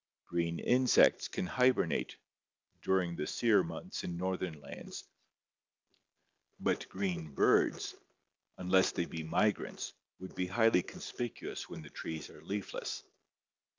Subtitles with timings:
[0.25, 2.17] Green insects can hibernate
[2.81, 5.03] during the sere months in northern lands,
[6.59, 7.93] but green birds,
[8.57, 13.03] unless they be migrants, would be highly conspicuous when the trees are leafless.